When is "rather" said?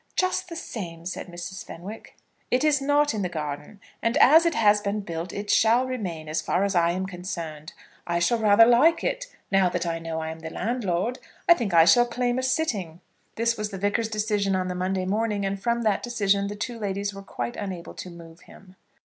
8.39-8.65